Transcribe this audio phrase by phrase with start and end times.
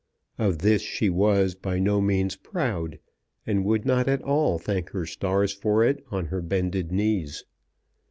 [0.39, 2.97] Of this she was by no means proud,
[3.45, 7.45] and would not at all thank her stars for it on her bended knees.